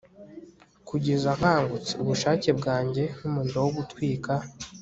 [0.87, 4.33] Kugeza nkangutse ubushake bwanjye nkumuriro wo gutwika